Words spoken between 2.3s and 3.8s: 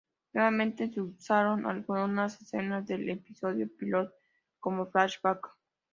escenas del episodio